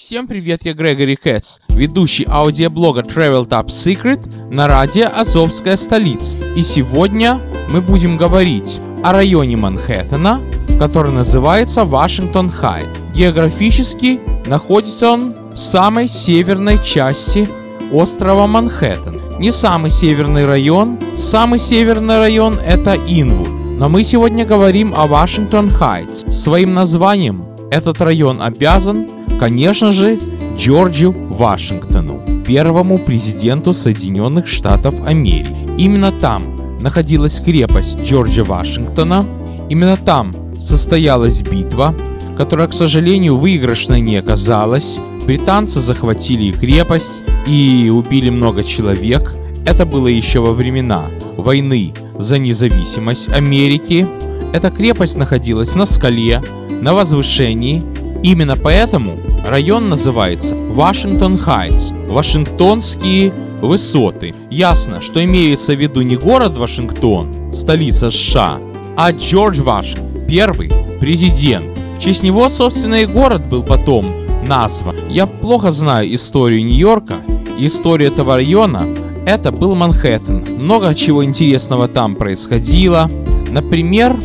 Всем 0.00 0.28
привет, 0.28 0.60
я 0.64 0.74
Грегори 0.74 1.16
Кэтс, 1.16 1.58
ведущий 1.70 2.24
аудиоблога 2.24 3.00
Travel 3.00 3.48
Top 3.48 3.66
Secret 3.66 4.48
на 4.48 4.68
радио 4.68 5.08
Азовская 5.12 5.76
столица. 5.76 6.38
И 6.54 6.62
сегодня 6.62 7.40
мы 7.72 7.80
будем 7.80 8.16
говорить 8.16 8.78
о 9.02 9.12
районе 9.12 9.56
Манхэттена, 9.56 10.40
который 10.78 11.10
называется 11.10 11.84
Вашингтон 11.84 12.48
Хайт. 12.48 12.86
Географически 13.12 14.20
находится 14.46 15.10
он 15.10 15.34
в 15.52 15.56
самой 15.56 16.06
северной 16.06 16.78
части 16.84 17.48
острова 17.92 18.46
Манхэттен. 18.46 19.40
Не 19.40 19.50
самый 19.50 19.90
северный 19.90 20.44
район, 20.44 20.96
самый 21.18 21.58
северный 21.58 22.18
район 22.18 22.54
это 22.64 22.94
Инвуд. 22.94 23.48
Но 23.80 23.88
мы 23.88 24.04
сегодня 24.04 24.46
говорим 24.46 24.94
о 24.96 25.08
Вашингтон 25.08 25.70
Хайтс. 25.70 26.24
Своим 26.32 26.72
названием 26.72 27.44
этот 27.72 28.00
район 28.00 28.40
обязан, 28.40 29.17
конечно 29.38 29.92
же, 29.92 30.18
Джорджу 30.56 31.12
Вашингтону, 31.12 32.20
первому 32.46 32.98
президенту 32.98 33.72
Соединенных 33.72 34.46
Штатов 34.46 34.94
Америки. 35.06 35.54
Именно 35.78 36.12
там 36.12 36.80
находилась 36.80 37.40
крепость 37.40 38.00
Джорджа 38.02 38.44
Вашингтона, 38.44 39.24
именно 39.68 39.96
там 39.96 40.32
состоялась 40.58 41.42
битва, 41.42 41.94
которая, 42.36 42.68
к 42.68 42.72
сожалению, 42.72 43.36
выигрышной 43.36 44.00
не 44.00 44.16
оказалась. 44.16 44.98
Британцы 45.26 45.80
захватили 45.80 46.52
крепость 46.52 47.22
и 47.46 47.90
убили 47.92 48.30
много 48.30 48.64
человек. 48.64 49.34
Это 49.66 49.84
было 49.84 50.08
еще 50.08 50.40
во 50.40 50.52
времена 50.52 51.04
войны 51.36 51.92
за 52.18 52.38
независимость 52.38 53.28
Америки. 53.28 54.06
Эта 54.52 54.70
крепость 54.70 55.16
находилась 55.16 55.74
на 55.74 55.84
скале, 55.84 56.40
на 56.80 56.94
возвышении. 56.94 57.82
Именно 58.22 58.56
поэтому 58.56 59.12
район 59.48 59.88
называется 59.88 60.54
Вашингтон 60.54 61.38
Хайтс, 61.38 61.92
Вашингтонские 62.08 63.32
высоты. 63.60 64.34
Ясно, 64.50 65.00
что 65.00 65.24
имеется 65.24 65.74
в 65.74 65.80
виду 65.80 66.02
не 66.02 66.16
город 66.16 66.56
Вашингтон, 66.56 67.52
столица 67.52 68.10
США, 68.10 68.58
а 68.96 69.12
Джордж 69.12 69.60
Вашингтон, 69.60 70.26
первый 70.28 70.70
президент. 71.00 71.66
В 71.96 72.00
честь 72.00 72.22
него, 72.22 72.48
собственно, 72.48 72.96
и 72.96 73.06
город 73.06 73.48
был 73.48 73.62
потом 73.62 74.06
назван. 74.46 74.96
Я 75.08 75.26
плохо 75.26 75.70
знаю 75.70 76.14
историю 76.14 76.64
Нью-Йорка, 76.64 77.16
историю 77.58 78.12
этого 78.12 78.36
района, 78.36 78.86
это 79.26 79.50
был 79.50 79.74
Манхэттен. 79.74 80.44
Много 80.58 80.94
чего 80.94 81.24
интересного 81.24 81.88
там 81.88 82.16
происходило. 82.16 83.10
Например, 83.50 84.16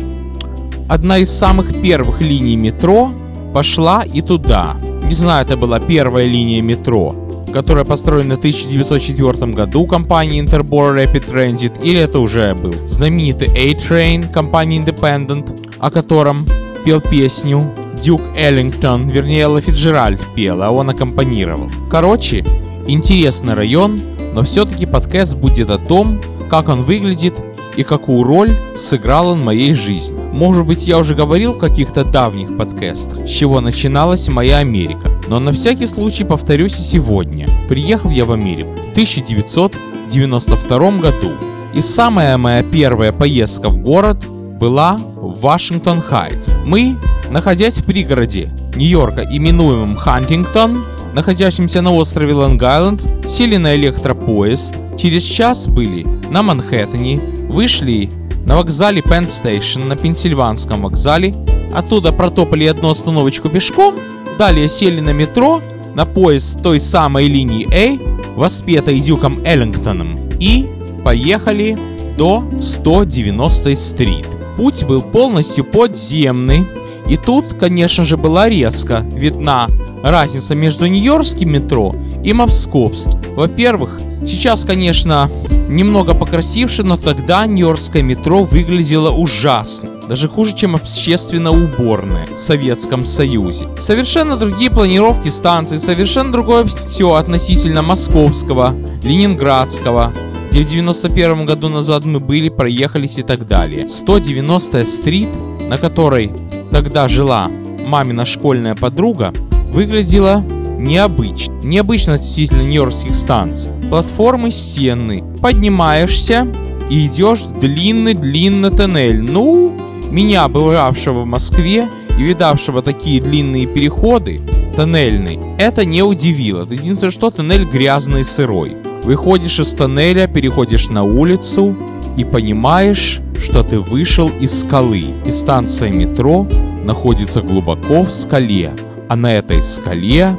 одна 0.88 1.18
из 1.18 1.30
самых 1.30 1.80
первых 1.82 2.20
линий 2.20 2.56
метро 2.56 3.10
пошла 3.52 4.02
и 4.02 4.22
туда. 4.22 4.76
Не 5.06 5.14
знаю, 5.14 5.44
это 5.44 5.56
была 5.56 5.80
первая 5.80 6.26
линия 6.26 6.62
метро, 6.62 7.14
которая 7.52 7.84
построена 7.84 8.36
в 8.36 8.38
1904 8.38 9.52
году 9.52 9.86
компанией 9.86 10.42
Interborough 10.42 11.04
Rapid 11.04 11.30
Transit, 11.30 11.82
или 11.82 12.00
это 12.00 12.18
уже 12.18 12.54
был 12.54 12.72
знаменитый 12.88 13.48
A-Train 13.48 14.32
компании 14.32 14.82
Independent, 14.82 15.76
о 15.78 15.90
котором 15.90 16.46
пел 16.84 17.00
песню 17.00 17.70
Дюк 18.02 18.22
Эллингтон, 18.36 19.08
вернее, 19.08 19.42
Элла 19.42 19.60
Фиджеральд 19.60 20.20
пел, 20.34 20.62
а 20.62 20.70
он 20.70 20.90
аккомпанировал. 20.90 21.70
Короче, 21.90 22.44
интересный 22.86 23.54
район, 23.54 23.98
но 24.34 24.42
все-таки 24.42 24.84
подкаст 24.84 25.36
будет 25.36 25.70
о 25.70 25.78
том, 25.78 26.20
как 26.50 26.68
он 26.68 26.82
выглядит 26.82 27.34
и 27.76 27.82
какую 27.82 28.22
роль 28.24 28.50
сыграл 28.78 29.28
он 29.28 29.40
в 29.40 29.44
моей 29.44 29.74
жизни. 29.74 30.14
Может 30.32 30.66
быть, 30.66 30.86
я 30.86 30.98
уже 30.98 31.14
говорил 31.14 31.54
в 31.54 31.58
каких-то 31.58 32.04
давних 32.04 32.56
подкастах, 32.56 33.26
с 33.26 33.30
чего 33.30 33.60
начиналась 33.60 34.28
моя 34.28 34.58
Америка. 34.58 35.10
Но 35.28 35.38
на 35.38 35.52
всякий 35.52 35.86
случай 35.86 36.24
повторюсь 36.24 36.78
и 36.78 36.82
сегодня. 36.82 37.46
Приехал 37.68 38.10
я 38.10 38.24
в 38.24 38.32
Америку 38.32 38.70
в 38.88 38.92
1992 38.92 40.90
году. 40.98 41.30
И 41.74 41.80
самая 41.80 42.36
моя 42.36 42.62
первая 42.62 43.12
поездка 43.12 43.68
в 43.68 43.76
город 43.78 44.26
была 44.60 44.96
в 44.96 45.40
Вашингтон 45.40 46.00
Хайтс. 46.00 46.48
Мы, 46.64 46.96
находясь 47.30 47.74
в 47.74 47.84
пригороде 47.84 48.50
Нью-Йорка, 48.76 49.22
именуемом 49.22 49.96
Хантингтон, 49.96 50.84
находящемся 51.14 51.80
на 51.80 51.92
острове 51.92 52.32
Лонг-Айленд, 52.32 53.26
сели 53.28 53.56
на 53.56 53.74
электропоезд, 53.74 54.74
через 54.96 55.22
час 55.22 55.66
были 55.66 56.06
на 56.30 56.42
Манхэттене, 56.42 57.33
вышли 57.54 58.10
на 58.46 58.56
вокзале 58.56 59.00
Penn 59.00 59.22
Station 59.22 59.84
на 59.84 59.96
Пенсильванском 59.96 60.82
вокзале, 60.82 61.34
оттуда 61.72 62.12
протопали 62.12 62.64
одну 62.64 62.90
остановочку 62.90 63.48
пешком, 63.48 63.94
далее 64.38 64.68
сели 64.68 65.00
на 65.00 65.10
метро, 65.10 65.62
на 65.94 66.04
поезд 66.04 66.60
той 66.62 66.80
самой 66.80 67.28
линии 67.28 67.66
A, 67.72 67.98
воспетой 68.34 68.98
Дюком 68.98 69.38
Эллингтоном, 69.44 70.28
и 70.40 70.66
поехали 71.04 71.78
до 72.18 72.44
190 72.60 73.76
стрит. 73.76 74.28
Путь 74.56 74.84
был 74.84 75.00
полностью 75.00 75.64
подземный, 75.64 76.66
и 77.08 77.16
тут, 77.16 77.54
конечно 77.54 78.04
же, 78.04 78.16
была 78.16 78.48
резко 78.48 79.04
видна 79.12 79.68
разница 80.02 80.54
между 80.54 80.86
нью-йоркским 80.86 81.50
метро 81.50 81.94
и 82.24 82.32
московским. 82.32 83.20
Во-первых, 83.36 84.00
сейчас, 84.24 84.64
конечно, 84.64 85.30
немного 85.68 86.14
покрасивше, 86.14 86.82
но 86.82 86.96
тогда 86.96 87.46
нью-йоркское 87.46 88.02
метро 88.02 88.44
выглядело 88.44 89.10
ужасно. 89.10 89.90
Даже 90.08 90.28
хуже, 90.28 90.54
чем 90.54 90.74
общественно-уборное 90.74 92.26
в 92.26 92.40
Советском 92.40 93.02
Союзе. 93.02 93.66
Совершенно 93.78 94.36
другие 94.36 94.70
планировки 94.70 95.28
станций, 95.28 95.78
совершенно 95.78 96.32
другое 96.32 96.64
все 96.64 97.14
относительно 97.14 97.82
московского, 97.82 98.74
ленинградского, 99.02 100.12
где 100.50 100.64
в 100.64 100.68
91 100.68 101.46
году 101.46 101.68
назад 101.68 102.04
мы 102.04 102.20
были, 102.20 102.48
проехались 102.48 103.18
и 103.18 103.22
так 103.22 103.46
далее. 103.46 103.88
190 103.88 104.84
стрит, 104.84 105.28
на 105.68 105.78
которой 105.78 106.30
тогда 106.70 107.08
жила 107.08 107.48
мамина 107.86 108.24
школьная 108.24 108.74
подруга, 108.74 109.32
выглядела 109.72 110.44
необычно. 110.84 111.52
Необычно 111.62 112.14
относительно 112.14 112.62
нью-йоркских 112.62 113.14
станций. 113.14 113.72
Платформы 113.88 114.50
стены. 114.50 115.24
Поднимаешься 115.40 116.46
и 116.90 117.06
идешь 117.06 117.40
в 117.40 117.58
длинный-длинный 117.58 118.70
тоннель. 118.70 119.20
Ну, 119.22 119.72
меня, 120.10 120.46
бывавшего 120.48 121.22
в 121.22 121.26
Москве 121.26 121.88
и 122.18 122.22
видавшего 122.22 122.82
такие 122.82 123.20
длинные 123.20 123.66
переходы, 123.66 124.40
тоннельный, 124.76 125.38
это 125.58 125.84
не 125.84 126.02
удивило. 126.02 126.62
Единственное, 126.70 127.10
что 127.10 127.30
тоннель 127.30 127.64
грязный 127.64 128.20
и 128.20 128.24
сырой. 128.24 128.76
Выходишь 129.02 129.58
из 129.60 129.70
тоннеля, 129.70 130.26
переходишь 130.26 130.88
на 130.88 131.02
улицу 131.02 131.76
и 132.16 132.24
понимаешь, 132.24 133.20
что 133.42 133.62
ты 133.62 133.78
вышел 133.80 134.30
из 134.40 134.60
скалы, 134.60 135.04
и 135.26 135.30
станция 135.30 135.90
метро 135.90 136.46
находится 136.84 137.42
глубоко 137.42 138.02
в 138.02 138.10
скале, 138.10 138.72
а 139.08 139.16
на 139.16 139.34
этой 139.34 139.62
скале 139.62 140.30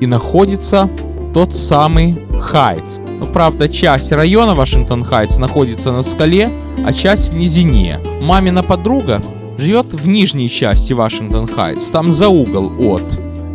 и 0.00 0.06
находится 0.06 0.88
тот 1.32 1.54
самый 1.54 2.16
Хайтс. 2.40 2.98
Ну, 2.98 3.26
правда, 3.32 3.68
часть 3.68 4.12
района 4.12 4.54
Вашингтон 4.54 5.04
Хайтс 5.04 5.38
находится 5.38 5.92
на 5.92 6.02
скале, 6.02 6.50
а 6.84 6.92
часть 6.92 7.32
в 7.32 7.36
низине. 7.36 7.98
Мамина 8.20 8.62
подруга 8.62 9.20
живет 9.58 9.92
в 9.92 10.08
нижней 10.08 10.48
части 10.48 10.92
Вашингтон 10.92 11.46
Хайтс, 11.46 11.86
там 11.86 12.12
за 12.12 12.28
угол 12.28 12.72
от 12.92 13.04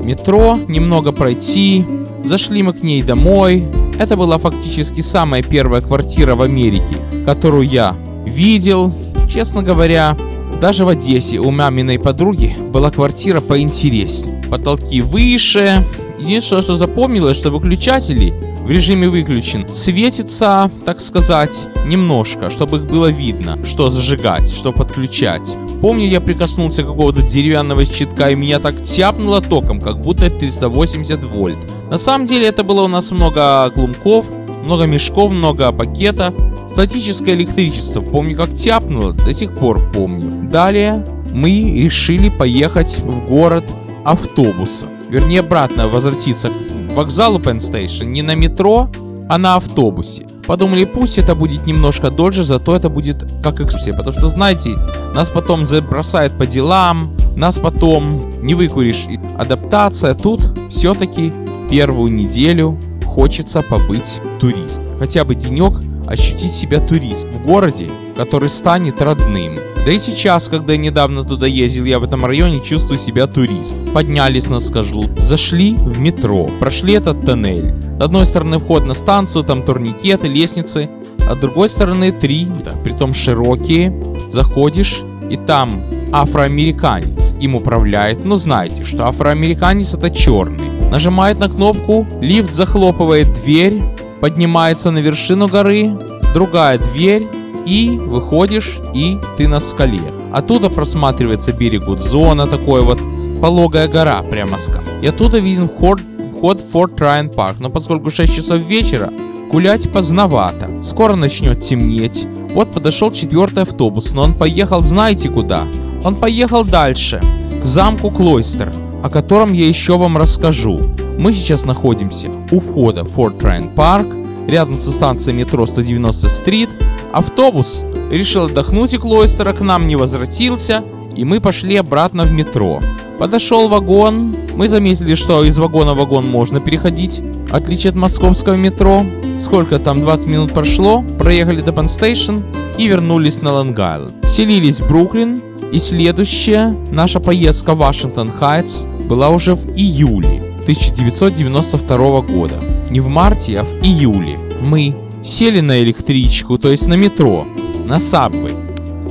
метро, 0.03 0.57
немного 0.67 1.11
пройти. 1.11 1.85
Зашли 2.23 2.63
мы 2.63 2.73
к 2.73 2.83
ней 2.83 3.01
домой. 3.01 3.67
Это 3.99 4.15
была 4.15 4.37
фактически 4.37 5.01
самая 5.01 5.43
первая 5.43 5.81
квартира 5.81 6.35
в 6.35 6.41
Америке, 6.41 6.95
которую 7.25 7.67
я 7.67 7.95
видел. 8.25 8.93
Честно 9.29 9.61
говоря, 9.61 10.17
даже 10.61 10.83
в 10.83 10.89
Одессе 10.89 11.37
у 11.37 11.51
маминой 11.51 11.99
подруги 11.99 12.55
была 12.71 12.91
квартира 12.91 13.39
поинтереснее. 13.39 14.41
Потолки 14.49 15.01
выше. 15.01 15.85
Единственное, 16.19 16.63
что 16.63 16.75
запомнилось, 16.75 17.37
что 17.37 17.49
выключатели 17.49 18.33
в 18.63 18.69
режиме 18.69 19.09
выключен 19.09 19.67
светится, 19.67 20.69
так 20.85 21.01
сказать, 21.01 21.67
немножко, 21.85 22.49
чтобы 22.49 22.77
их 22.77 22.83
было 22.83 23.07
видно, 23.07 23.57
что 23.65 23.89
зажигать, 23.89 24.51
что 24.51 24.71
подключать. 24.71 25.55
Помню, 25.81 26.07
я 26.07 26.21
прикоснулся 26.21 26.83
к 26.83 26.87
какого-то 26.87 27.21
деревянного 27.21 27.85
щитка 27.85 28.29
и 28.29 28.35
меня 28.35 28.59
так 28.59 28.83
тяпнуло 28.83 29.41
током, 29.41 29.79
как 29.79 30.01
будто 30.01 30.29
380 30.29 31.23
вольт. 31.23 31.57
На 31.89 31.97
самом 31.97 32.27
деле 32.27 32.47
это 32.47 32.63
было 32.63 32.83
у 32.83 32.87
нас 32.87 33.11
много 33.11 33.71
клумков, 33.73 34.25
много 34.63 34.85
мешков, 34.85 35.31
много 35.31 35.71
пакета, 35.71 36.33
Статическое 36.71 37.35
электричество, 37.35 38.01
помню 38.01 38.37
как 38.37 38.55
тяпнуло, 38.55 39.13
до 39.13 39.33
сих 39.33 39.53
пор 39.53 39.81
помню. 39.91 40.49
Далее 40.49 41.05
мы 41.33 41.49
решили 41.49 42.29
поехать 42.29 42.99
в 42.99 43.27
город 43.27 43.65
автобусом. 44.05 44.89
Вернее, 45.09 45.39
обратно 45.39 45.87
возвратиться 45.87 46.49
к 46.49 46.95
вокзалу 46.95 47.39
Station 47.39 48.05
не 48.05 48.21
на 48.21 48.35
метро, 48.35 48.89
а 49.27 49.37
на 49.37 49.55
автобусе. 49.55 50.25
Подумали, 50.45 50.85
пусть 50.85 51.17
это 51.17 51.35
будет 51.35 51.67
немножко 51.67 52.09
дольше, 52.09 52.43
зато 52.43 52.75
это 52.75 52.89
будет 52.89 53.23
как 53.43 53.59
экскурсия. 53.61 53.95
Потому 53.95 54.17
что, 54.17 54.29
знаете, 54.29 54.75
нас 55.13 55.29
потом 55.29 55.65
забросают 55.65 56.37
по 56.37 56.45
делам, 56.45 57.15
нас 57.35 57.59
потом 57.59 58.31
не 58.41 58.55
выкуришь. 58.55 59.05
Адаптация 59.37 60.15
тут 60.15 60.41
все-таки 60.71 61.33
первую 61.69 62.11
неделю 62.11 62.79
хочется 63.05 63.61
побыть 63.61 64.21
турист. 64.39 64.81
Хотя 64.97 65.23
бы 65.23 65.35
денек 65.35 65.73
ощутить 66.07 66.53
себя 66.53 66.79
турист 66.79 67.27
в 67.27 67.45
городе, 67.45 67.89
который 68.15 68.49
станет 68.49 69.01
родным. 69.01 69.55
Да 69.85 69.91
и 69.91 69.99
сейчас, 69.99 70.49
когда 70.49 70.73
я 70.73 70.79
недавно 70.79 71.23
туда 71.23 71.47
ездил, 71.47 71.85
я 71.85 71.99
в 71.99 72.03
этом 72.03 72.25
районе 72.25 72.59
чувствую 72.59 72.99
себя 72.99 73.27
турист. 73.27 73.75
Поднялись 73.93 74.47
на 74.47 74.59
Скажлу, 74.59 75.03
зашли 75.17 75.73
в 75.73 75.99
метро, 75.99 76.49
прошли 76.59 76.93
этот 76.93 77.25
тоннель. 77.25 77.73
С 77.97 78.01
одной 78.01 78.25
стороны 78.25 78.59
вход 78.59 78.85
на 78.85 78.93
станцию, 78.93 79.43
там 79.45 79.63
турникеты, 79.63 80.27
лестницы, 80.27 80.89
а 81.29 81.35
с 81.35 81.39
другой 81.39 81.69
стороны 81.69 82.11
три, 82.11 82.47
притом 82.83 83.13
широкие. 83.13 83.93
Заходишь, 84.31 85.01
и 85.29 85.37
там 85.37 85.69
афроамериканец 86.11 87.33
им 87.39 87.55
управляет. 87.55 88.25
Но 88.25 88.37
знаете, 88.37 88.83
что 88.83 89.07
афроамериканец 89.07 89.93
это 89.93 90.09
черный. 90.09 90.89
Нажимает 90.89 91.39
на 91.39 91.49
кнопку, 91.49 92.05
лифт 92.19 92.53
захлопывает 92.53 93.27
дверь, 93.41 93.81
поднимается 94.21 94.91
на 94.91 94.99
вершину 94.99 95.47
горы, 95.47 95.91
другая 96.33 96.79
дверь, 96.79 97.27
и 97.65 97.89
выходишь, 97.97 98.79
и 98.93 99.17
ты 99.37 99.47
на 99.47 99.59
скале. 99.59 100.01
Оттуда 100.31 100.69
просматривается 100.69 101.53
берег 101.53 101.85
Гудзона, 101.85 102.47
такой 102.47 102.81
вот 102.81 102.99
пологая 103.41 103.87
гора, 103.87 104.21
прямо 104.23 104.59
скал. 104.59 104.83
И 105.01 105.07
оттуда 105.07 105.39
виден 105.39 105.69
вход, 105.69 105.99
вход 106.37 106.61
в 106.61 106.71
Форт 106.71 106.99
Райан 106.99 107.29
Парк. 107.29 107.57
Но 107.59 107.69
поскольку 107.69 108.11
6 108.11 108.35
часов 108.35 108.59
вечера, 108.59 109.09
гулять 109.51 109.91
поздновато. 109.91 110.69
Скоро 110.83 111.15
начнет 111.15 111.63
темнеть. 111.63 112.27
Вот 112.53 112.71
подошел 112.71 113.11
четвертый 113.11 113.63
автобус, 113.63 114.11
но 114.11 114.23
он 114.23 114.33
поехал 114.33 114.83
знаете 114.83 115.29
куда? 115.29 115.63
Он 116.03 116.15
поехал 116.15 116.63
дальше, 116.63 117.21
к 117.61 117.65
замку 117.65 118.09
Клойстер, 118.09 118.71
о 119.03 119.09
котором 119.09 119.53
я 119.53 119.67
еще 119.67 119.97
вам 119.97 120.17
расскажу. 120.17 120.81
Мы 121.17 121.33
сейчас 121.33 121.65
находимся 121.65 122.29
у 122.51 122.59
входа 122.59 123.03
в 123.03 123.09
Форт 123.11 123.43
Райан 123.43 123.69
Парк, 123.69 124.07
рядом 124.47 124.75
со 124.75 124.91
станцией 124.91 125.35
метро 125.35 125.65
190 125.65 126.29
Стрит. 126.29 126.69
Автобус 127.11 127.83
решил 128.11 128.45
отдохнуть 128.45 128.93
у 128.93 128.99
Клойстера, 128.99 129.53
к 129.53 129.61
нам 129.61 129.87
не 129.87 129.95
возвратился, 129.95 130.83
и 131.15 131.25
мы 131.25 131.41
пошли 131.41 131.75
обратно 131.75 132.23
в 132.23 132.31
метро. 132.31 132.81
Подошел 133.17 133.67
вагон, 133.67 134.35
мы 134.55 134.69
заметили, 134.69 135.15
что 135.15 135.43
из 135.43 135.57
вагона 135.57 135.93
в 135.93 135.97
вагон 135.97 136.27
можно 136.27 136.59
переходить, 136.59 137.21
отличие 137.51 137.89
от 137.89 137.95
московского 137.95 138.55
метро. 138.55 139.01
Сколько 139.43 139.79
там, 139.79 140.01
20 140.01 140.27
минут 140.27 140.53
прошло, 140.53 141.03
проехали 141.17 141.61
до 141.61 141.71
Пенстейшн 141.71 142.37
и 142.77 142.87
вернулись 142.87 143.41
на 143.41 143.49
Лонг-Айленд. 143.49 144.29
Селились 144.29 144.79
в 144.79 144.87
Бруклин, 144.87 145.41
и 145.71 145.79
следующая 145.79 146.75
наша 146.91 147.19
поездка 147.19 147.73
в 147.73 147.79
Вашингтон 147.79 148.31
Хайтс 148.31 148.85
была 149.09 149.29
уже 149.29 149.55
в 149.55 149.75
июле 149.75 150.41
1992 150.63 152.21
года. 152.21 152.55
Не 152.89 152.99
в 153.01 153.07
марте, 153.07 153.59
а 153.59 153.63
в 153.63 153.83
июле. 153.83 154.37
Мы 154.61 154.95
сели 155.23 155.59
на 155.59 155.81
электричку, 155.83 156.57
то 156.57 156.69
есть 156.69 156.87
на 156.87 156.95
метро, 156.95 157.45
на 157.85 157.99
сабвей. 157.99 158.53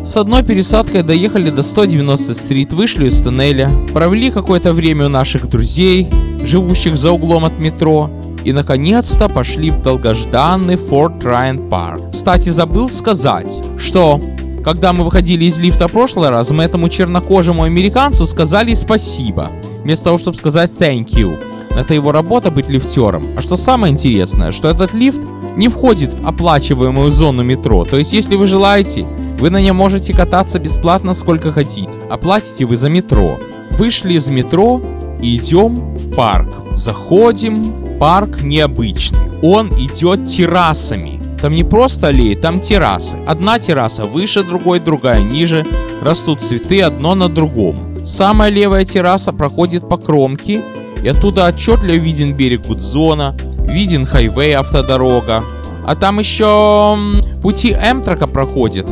С 0.05 0.16
одной 0.16 0.43
пересадкой 0.43 1.02
доехали 1.02 1.50
до 1.50 1.62
190 1.62 2.34
стрит, 2.34 2.72
вышли 2.72 3.08
из 3.08 3.20
тоннеля, 3.20 3.70
провели 3.93 4.31
какое-то 4.31 4.72
время 4.72 5.06
у 5.06 5.10
наших 5.10 5.49
друзей, 5.49 6.08
живущих 6.43 6.96
за 6.96 7.10
углом 7.10 7.44
от 7.44 7.58
метро, 7.58 8.10
и 8.44 8.52
наконец-то 8.52 9.28
пошли 9.28 9.70
в 9.70 9.82
долгожданный 9.82 10.76
Форт 10.76 11.22
Райан 11.25 11.69
Парк. 11.69 12.12
Кстати, 12.12 12.49
забыл 12.49 12.88
сказать, 12.88 13.52
что 13.78 14.20
когда 14.64 14.93
мы 14.93 15.04
выходили 15.04 15.44
из 15.44 15.58
лифта 15.58 15.88
в 15.88 15.93
прошлый 15.93 16.31
раз, 16.31 16.50
мы 16.50 16.62
этому 16.62 16.88
чернокожему 16.88 17.64
американцу 17.64 18.26
сказали 18.26 18.75
спасибо, 18.75 19.50
вместо 19.82 20.06
того, 20.06 20.19
чтобы 20.19 20.38
сказать 20.38 20.70
thank 20.78 21.08
you. 21.11 21.37
Это 21.76 21.94
его 21.94 22.12
работа 22.12 22.50
быть 22.50 22.69
лифтером. 22.69 23.26
А 23.37 23.43
что 23.43 23.56
самое 23.56 23.93
интересное, 23.93 24.52
что 24.52 24.69
этот 24.69 24.94
лифт 24.94 25.20
не 25.56 25.69
входит 25.69 26.12
в 26.12 26.27
оплачиваемую 26.27 27.11
зону 27.11 27.43
метро. 27.43 27.85
То 27.85 27.99
есть, 27.99 28.12
если 28.12 28.37
вы 28.37 28.47
желаете, 28.47 29.06
вы 29.39 29.50
на 29.50 29.61
нем 29.61 29.77
можете 29.77 30.12
кататься 30.12 30.59
бесплатно 30.59 31.15
сколько 31.15 31.53
хотите. 31.53 31.91
Оплатите 32.11 32.65
вы 32.65 32.77
за 32.77 32.89
метро. 32.89 33.37
Вышли 33.73 34.15
из 34.15 34.29
метро 34.29 34.81
и 35.23 35.37
идем 35.37 35.75
в 35.75 36.15
парк. 36.15 36.49
Заходим. 36.75 37.65
Парк 37.99 38.43
необычный. 38.43 39.19
Он 39.43 39.69
идет 39.73 40.29
террасами. 40.29 41.21
Там 41.41 41.53
не 41.53 41.65
просто 41.65 42.09
аллеи, 42.09 42.35
там 42.35 42.61
террасы. 42.61 43.17
Одна 43.27 43.59
терраса 43.59 44.05
выше 44.05 44.43
другой, 44.43 44.81
другая 44.81 45.21
ниже. 45.21 45.65
Растут 46.03 46.41
цветы 46.43 46.81
одно 46.81 47.15
на 47.15 47.29
другом. 47.29 48.05
Самая 48.05 48.50
левая 48.50 48.85
терраса 48.85 49.33
проходит 49.33 49.89
по 49.89 49.97
кромке, 49.97 50.62
и 51.03 51.09
оттуда 51.09 51.47
отчетливо 51.47 51.95
виден 51.95 52.35
берег 52.35 52.67
Гудзона, 52.67 53.37
виден 53.69 54.06
хайвей 54.06 54.56
автодорога. 54.56 55.44
А 55.87 55.94
там 55.94 56.19
еще 56.19 56.99
пути 57.43 57.73
Amtrak 57.73 58.19
а 58.19 58.26
проходят, 58.26 58.87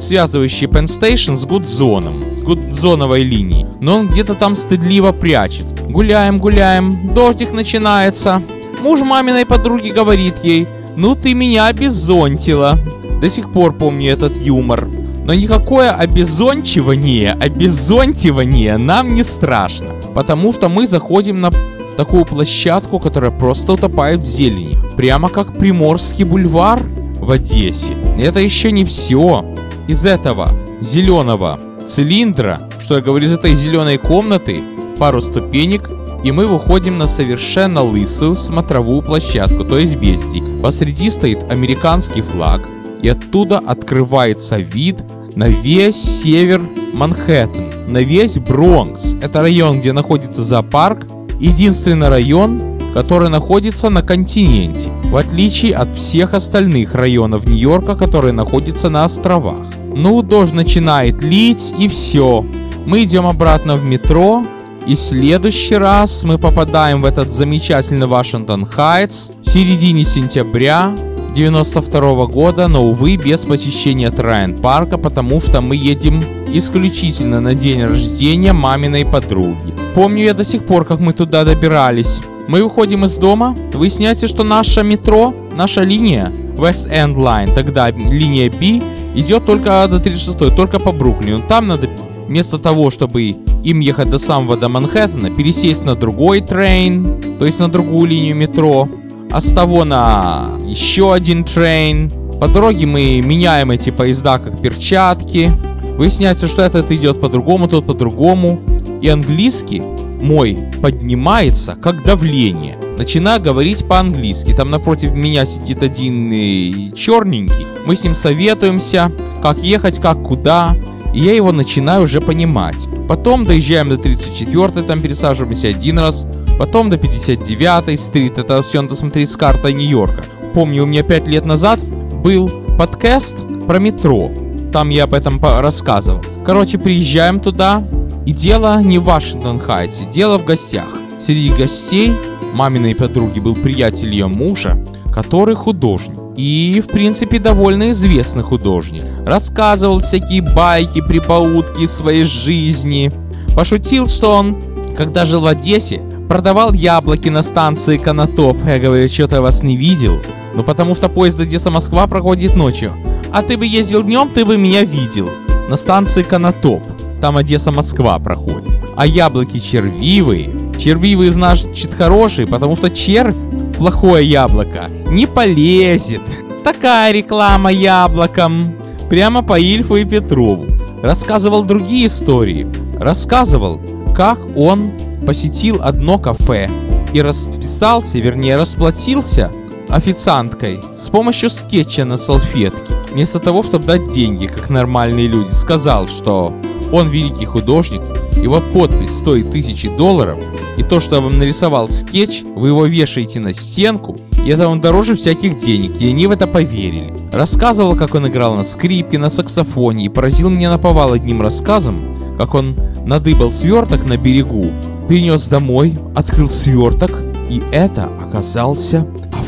связывающие 0.00 0.68
Penn 0.68 0.84
Station 0.84 1.36
с 1.36 1.44
Гудзоном, 1.44 2.30
с 2.30 2.40
Гудзоновой 2.40 3.22
линией. 3.22 3.66
Но 3.80 3.98
он 3.98 4.08
где-то 4.08 4.34
там 4.34 4.56
стыдливо 4.56 5.12
прячется. 5.12 5.76
Гуляем, 5.88 6.38
гуляем, 6.38 7.14
дождик 7.14 7.52
начинается. 7.52 8.42
Муж 8.82 9.00
маминой 9.00 9.46
подруги 9.46 9.90
говорит 9.90 10.34
ей, 10.42 10.66
ну 10.96 11.14
ты 11.14 11.34
меня 11.34 11.66
обеззонтила. 11.66 12.78
До 13.20 13.28
сих 13.28 13.52
пор 13.52 13.72
помню 13.72 14.12
этот 14.12 14.36
юмор. 14.36 14.86
Но 15.24 15.34
никакое 15.34 15.92
обезончивание, 15.92 17.32
обезонтивание 17.32 18.76
нам 18.76 19.14
не 19.14 19.24
страшно. 19.24 19.88
Потому 20.14 20.52
что 20.52 20.68
мы 20.68 20.86
заходим 20.86 21.40
на 21.40 21.50
такую 21.96 22.24
площадку, 22.24 22.98
которая 22.98 23.30
просто 23.30 23.72
утопает 23.72 24.20
в 24.20 24.24
зелени. 24.24 24.76
Прямо 24.96 25.28
как 25.28 25.56
Приморский 25.56 26.24
бульвар 26.24 26.80
в 27.20 27.30
Одессе. 27.30 27.96
Это 28.18 28.40
еще 28.40 28.70
не 28.70 28.84
все. 28.84 29.44
Из 29.88 30.04
этого 30.04 30.48
зеленого 30.80 31.58
цилиндра, 31.86 32.68
что 32.80 32.96
я 32.96 33.00
говорю, 33.00 33.26
из 33.26 33.32
этой 33.32 33.54
зеленой 33.54 33.98
комнаты, 33.98 34.60
пару 34.98 35.20
ступенек 35.20 35.90
и 36.26 36.32
мы 36.32 36.46
выходим 36.46 36.98
на 36.98 37.06
совершенно 37.06 37.82
лысую 37.82 38.34
смотровую 38.34 39.00
площадку, 39.02 39.64
то 39.64 39.78
есть 39.78 39.94
безди. 39.94 40.42
Посреди 40.60 41.08
стоит 41.08 41.38
американский 41.48 42.20
флаг, 42.20 42.62
и 43.00 43.08
оттуда 43.08 43.58
открывается 43.58 44.56
вид 44.56 45.04
на 45.36 45.46
весь 45.46 45.96
север 46.22 46.62
Манхэттен, 46.94 47.70
на 47.86 47.98
весь 47.98 48.38
Бронкс. 48.38 49.14
Это 49.22 49.42
район, 49.42 49.78
где 49.78 49.92
находится 49.92 50.42
зоопарк, 50.42 51.06
единственный 51.40 52.08
район, 52.08 52.60
который 52.94 53.28
находится 53.28 53.90
на 53.90 54.02
континенте, 54.02 54.90
в 55.04 55.16
отличие 55.16 55.74
от 55.74 55.96
всех 55.96 56.34
остальных 56.34 56.94
районов 56.94 57.46
Нью-Йорка, 57.46 57.94
которые 57.94 58.32
находятся 58.32 58.88
на 58.88 59.04
островах. 59.04 59.66
Ну, 59.94 60.22
дождь 60.22 60.54
начинает 60.54 61.22
лить, 61.22 61.74
и 61.78 61.88
все. 61.88 62.44
Мы 62.86 63.04
идем 63.04 63.26
обратно 63.26 63.76
в 63.76 63.84
метро, 63.84 64.44
и 64.86 64.94
в 64.94 65.00
следующий 65.00 65.76
раз 65.76 66.22
мы 66.22 66.38
попадаем 66.38 67.02
в 67.02 67.04
этот 67.04 67.32
замечательный 67.32 68.06
Вашингтон 68.06 68.64
Хайтс 68.64 69.30
в 69.42 69.48
середине 69.48 70.04
сентября 70.04 70.94
92 71.34 72.26
года, 72.26 72.68
но, 72.68 72.84
увы, 72.84 73.16
без 73.16 73.44
посещения 73.44 74.10
Трайн 74.10 74.56
парка, 74.56 74.96
потому 74.96 75.40
что 75.40 75.60
мы 75.60 75.76
едем 75.76 76.22
исключительно 76.52 77.40
на 77.40 77.54
день 77.54 77.84
рождения 77.84 78.52
маминой 78.52 79.04
подруги. 79.04 79.74
Помню 79.94 80.24
я 80.24 80.34
до 80.34 80.44
сих 80.44 80.64
пор, 80.64 80.84
как 80.84 81.00
мы 81.00 81.12
туда 81.12 81.44
добирались. 81.44 82.20
Мы 82.48 82.62
выходим 82.62 83.04
из 83.04 83.16
дома, 83.16 83.56
выясняется, 83.72 84.28
что 84.28 84.44
наша 84.44 84.82
метро, 84.82 85.34
наша 85.56 85.82
линия, 85.82 86.32
West 86.56 86.88
End 86.90 87.16
Line, 87.16 87.52
тогда 87.54 87.90
линия 87.90 88.50
B, 88.50 88.82
идет 89.14 89.44
только 89.46 89.86
до 89.88 89.98
36, 89.98 90.54
только 90.54 90.78
по 90.78 90.92
Бруклину. 90.92 91.40
Там 91.48 91.66
надо 91.66 91.88
вместо 92.28 92.58
того, 92.58 92.90
чтобы 92.90 93.36
им 93.64 93.80
ехать 93.80 94.10
до 94.10 94.18
самого 94.18 94.56
до 94.56 94.68
Манхэттена, 94.68 95.30
пересесть 95.30 95.84
на 95.84 95.94
другой 95.94 96.40
train, 96.40 97.20
то 97.38 97.46
есть 97.46 97.58
на 97.58 97.68
другую 97.68 98.10
линию 98.10 98.36
метро, 98.36 98.88
а 99.30 99.40
с 99.40 99.52
того 99.52 99.84
на 99.84 100.58
еще 100.64 101.12
один 101.12 101.44
train. 101.44 102.10
По 102.40 102.48
дороге 102.48 102.86
мы 102.86 103.20
меняем 103.24 103.70
эти 103.70 103.90
поезда 103.90 104.38
как 104.38 104.60
перчатки. 104.60 105.50
Выясняется, 105.96 106.48
что 106.48 106.62
этот 106.62 106.90
идет 106.90 107.20
по-другому, 107.20 107.68
тот 107.68 107.86
по-другому. 107.86 108.60
И 109.02 109.08
английский 109.08 109.82
мой 110.20 110.58
поднимается 110.80 111.76
как 111.80 112.04
давление. 112.04 112.78
Начинаю 112.98 113.40
говорить 113.40 113.86
по-английски. 113.86 114.54
Там 114.54 114.70
напротив 114.70 115.12
меня 115.12 115.46
сидит 115.46 115.82
один 115.82 116.32
э, 116.32 116.94
черненький. 116.94 117.66
Мы 117.86 117.96
с 117.96 118.04
ним 118.04 118.14
советуемся, 118.14 119.12
как 119.42 119.58
ехать, 119.58 120.00
как 120.00 120.22
куда 120.22 120.74
и 121.16 121.20
я 121.20 121.34
его 121.34 121.50
начинаю 121.50 122.02
уже 122.02 122.20
понимать. 122.20 122.88
Потом 123.08 123.46
доезжаем 123.46 123.88
до 123.88 123.96
34 123.96 124.82
там 124.82 125.00
пересаживаемся 125.00 125.68
один 125.68 125.98
раз, 125.98 126.26
потом 126.58 126.90
до 126.90 126.98
59 126.98 127.98
стрит, 127.98 128.36
это 128.36 128.62
все 128.62 128.82
надо 128.82 128.96
смотреть 128.96 129.30
с 129.30 129.36
картой 129.36 129.72
Нью-Йорка. 129.72 130.24
Помню, 130.52 130.82
у 130.82 130.86
меня 130.86 131.02
5 131.02 131.26
лет 131.26 131.46
назад 131.46 131.80
был 132.22 132.50
подкаст 132.76 133.34
про 133.66 133.78
метро, 133.78 134.30
там 134.76 134.90
я 134.90 135.04
об 135.04 135.14
этом 135.14 135.40
рассказывал. 135.42 136.20
Короче, 136.44 136.76
приезжаем 136.76 137.40
туда, 137.40 137.82
и 138.26 138.32
дело 138.34 138.82
не 138.82 138.98
в 138.98 139.04
Вашингтон 139.04 139.58
Хайтсе, 139.58 140.04
дело 140.12 140.38
в 140.38 140.44
гостях. 140.44 140.84
Среди 141.18 141.48
гостей 141.48 142.12
маминой 142.52 142.94
подруги 142.94 143.40
был 143.40 143.54
приятель 143.54 144.10
ее 144.10 144.26
мужа, 144.26 144.78
который 145.14 145.54
художник. 145.54 146.18
И, 146.36 146.84
в 146.86 146.92
принципе, 146.92 147.38
довольно 147.38 147.92
известный 147.92 148.42
художник. 148.42 149.02
Рассказывал 149.24 150.00
всякие 150.00 150.42
байки, 150.42 151.00
припаутки 151.00 151.84
из 151.84 151.92
своей 151.92 152.24
жизни. 152.24 153.10
Пошутил, 153.54 154.08
что 154.08 154.34
он, 154.34 154.58
когда 154.98 155.24
жил 155.24 155.40
в 155.40 155.46
Одессе, 155.46 156.02
продавал 156.28 156.74
яблоки 156.74 157.30
на 157.30 157.42
станции 157.42 157.96
Конотоп. 157.96 158.58
Я 158.66 158.78
говорю, 158.78 159.08
что-то 159.08 159.36
я 159.36 159.40
вас 159.40 159.62
не 159.62 159.74
видел. 159.74 160.18
Ну, 160.54 160.62
потому 160.62 160.94
что 160.94 161.08
поезд 161.08 161.40
Одесса-Москва 161.40 162.06
проходит 162.08 162.54
ночью. 162.56 162.92
А 163.36 163.42
ты 163.42 163.58
бы 163.58 163.66
ездил 163.66 164.02
днем, 164.02 164.30
ты 164.30 164.46
бы 164.46 164.56
меня 164.56 164.82
видел. 164.82 165.28
На 165.68 165.76
станции 165.76 166.22
Конотоп. 166.22 166.82
Там 167.20 167.36
Одесса-Москва 167.36 168.18
проходит. 168.18 168.80
А 168.96 169.06
яблоки 169.06 169.60
червивые. 169.60 170.48
Червивые, 170.78 171.30
значит, 171.32 171.92
хорошие, 171.92 172.46
потому 172.46 172.76
что 172.76 172.88
червь 172.88 173.36
плохое 173.76 174.26
яблоко 174.26 174.86
не 175.10 175.26
полезет. 175.26 176.22
Такая 176.64 177.12
реклама 177.12 177.70
яблоком. 177.70 178.74
Прямо 179.10 179.42
по 179.42 179.60
Ильфу 179.60 179.96
и 179.96 180.06
Петрову. 180.06 180.64
Рассказывал 181.02 181.62
другие 181.62 182.06
истории. 182.06 182.66
Рассказывал, 182.98 183.82
как 184.16 184.38
он 184.56 184.92
посетил 185.26 185.82
одно 185.82 186.18
кафе 186.18 186.70
и 187.12 187.20
расписался, 187.20 188.16
вернее 188.16 188.56
расплатился 188.56 189.50
официанткой 189.90 190.80
с 190.96 191.10
помощью 191.10 191.50
скетча 191.50 192.06
на 192.06 192.16
салфетке. 192.16 192.94
Вместо 193.16 193.38
того, 193.38 193.62
чтобы 193.62 193.86
дать 193.86 194.12
деньги, 194.12 194.46
как 194.46 194.68
нормальные 194.68 195.26
люди, 195.26 195.50
сказал, 195.50 196.06
что 196.06 196.52
он 196.92 197.08
великий 197.08 197.46
художник, 197.46 198.02
его 198.36 198.60
подпись 198.60 199.16
стоит 199.16 199.50
тысячи 199.50 199.88
долларов, 199.88 200.38
и 200.76 200.82
то, 200.82 201.00
что 201.00 201.18
он 201.20 201.38
нарисовал 201.38 201.88
скетч, 201.88 202.42
вы 202.42 202.68
его 202.68 202.84
вешаете 202.84 203.40
на 203.40 203.54
стенку, 203.54 204.18
и 204.44 204.50
это 204.50 204.68
он 204.68 204.82
дороже 204.82 205.16
всяких 205.16 205.56
денег, 205.56 205.92
и 205.98 206.10
они 206.10 206.26
в 206.26 206.30
это 206.30 206.46
поверили. 206.46 207.14
Рассказывал, 207.32 207.96
как 207.96 208.14
он 208.14 208.28
играл 208.28 208.54
на 208.54 208.64
скрипке, 208.64 209.16
на 209.16 209.30
саксофоне, 209.30 210.04
и 210.04 210.10
поразил 210.10 210.50
меня 210.50 210.68
наповал 210.68 211.14
одним 211.14 211.40
рассказом, 211.40 212.02
как 212.36 212.52
он 212.52 212.76
надыбал 213.06 213.50
сверток 213.50 214.04
на 214.04 214.18
берегу, 214.18 214.66
перенес 215.08 215.48
домой, 215.48 215.98
открыл 216.14 216.50
сверток, 216.50 217.18
и 217.48 217.62
это 217.72 218.10
оказался 218.20 219.06